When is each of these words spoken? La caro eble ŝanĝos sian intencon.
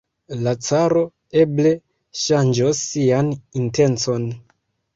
La 0.45 0.53
caro 0.67 1.03
eble 1.41 1.75
ŝanĝos 2.23 2.81
sian 2.89 3.33
intencon. 3.63 4.29